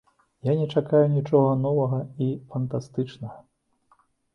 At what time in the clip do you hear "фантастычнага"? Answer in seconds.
2.55-3.41